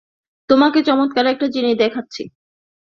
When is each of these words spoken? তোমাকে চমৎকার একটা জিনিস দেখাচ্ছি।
তোমাকে 0.49 0.79
চমৎকার 0.83 1.25
একটা 1.27 1.47
জিনিস 1.47 1.75
দেখাচ্ছি। 1.77 2.23